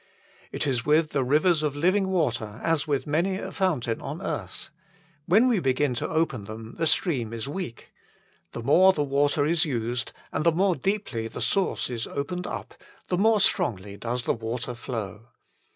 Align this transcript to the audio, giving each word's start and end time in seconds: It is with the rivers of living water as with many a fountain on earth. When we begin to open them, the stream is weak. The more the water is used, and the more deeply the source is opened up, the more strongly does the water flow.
It 0.51 0.65
is 0.65 0.83
with 0.83 1.11
the 1.11 1.23
rivers 1.23 1.61
of 1.61 1.75
living 1.75 2.07
water 2.07 2.59
as 2.63 2.87
with 2.87 3.05
many 3.05 3.35
a 3.37 3.51
fountain 3.51 4.01
on 4.01 4.19
earth. 4.19 4.71
When 5.27 5.47
we 5.47 5.59
begin 5.59 5.93
to 5.93 6.09
open 6.09 6.45
them, 6.45 6.73
the 6.79 6.87
stream 6.87 7.31
is 7.33 7.47
weak. 7.47 7.91
The 8.53 8.63
more 8.63 8.93
the 8.93 9.03
water 9.03 9.45
is 9.45 9.63
used, 9.63 10.11
and 10.31 10.43
the 10.43 10.51
more 10.51 10.75
deeply 10.75 11.27
the 11.27 11.39
source 11.39 11.87
is 11.91 12.07
opened 12.07 12.47
up, 12.47 12.73
the 13.09 13.17
more 13.19 13.39
strongly 13.39 13.95
does 13.95 14.23
the 14.23 14.33
water 14.33 14.73
flow. 14.73 15.27